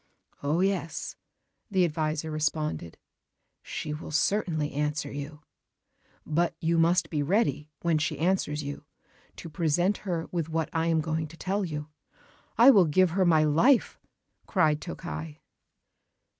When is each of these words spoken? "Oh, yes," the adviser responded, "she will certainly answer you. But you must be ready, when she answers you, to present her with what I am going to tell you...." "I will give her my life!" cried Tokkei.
"Oh, 0.41 0.61
yes," 0.61 1.15
the 1.69 1.85
adviser 1.85 2.31
responded, 2.31 2.97
"she 3.61 3.93
will 3.93 4.09
certainly 4.09 4.71
answer 4.71 5.11
you. 5.11 5.41
But 6.25 6.55
you 6.59 6.79
must 6.79 7.11
be 7.11 7.21
ready, 7.21 7.69
when 7.83 7.99
she 7.99 8.17
answers 8.17 8.63
you, 8.63 8.83
to 9.35 9.47
present 9.47 9.97
her 9.97 10.27
with 10.31 10.49
what 10.49 10.69
I 10.73 10.87
am 10.87 11.01
going 11.01 11.27
to 11.27 11.37
tell 11.37 11.63
you...." 11.63 11.87
"I 12.57 12.71
will 12.71 12.85
give 12.85 13.11
her 13.11 13.25
my 13.25 13.43
life!" 13.43 13.99
cried 14.47 14.81
Tokkei. 14.81 15.37